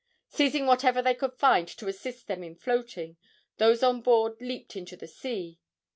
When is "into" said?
4.75-4.97